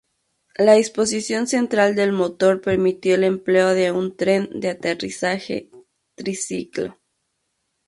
La 0.57 0.73
disposición 0.73 1.45
central 1.45 1.93
del 1.93 2.11
motor 2.11 2.59
permitió 2.59 3.13
el 3.13 3.23
empleo 3.23 3.69
de 3.75 3.91
un 3.91 4.17
tren 4.17 4.49
de 4.51 4.69
aterrizaje 4.69 5.69
triciclo. 6.15 6.97